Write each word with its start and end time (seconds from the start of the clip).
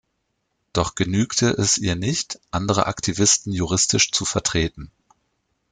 Doch 0.73 0.95
genügte 0.95 1.51
es 1.51 1.77
ihr 1.77 1.93
nicht, 1.95 2.39
andere 2.49 2.87
Aktivisten 2.87 3.53
juristisch 3.53 4.11
zu 4.11 4.25
vertreten. 4.25 4.89